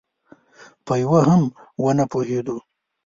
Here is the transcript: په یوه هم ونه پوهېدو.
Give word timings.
په 0.85 0.93
یوه 1.03 1.19
هم 1.29 1.41
ونه 1.83 2.05
پوهېدو. 2.11 2.57